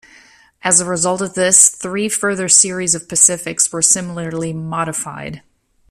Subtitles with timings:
[0.63, 5.43] As a result of this, three further series of Pacifics were similarly modified.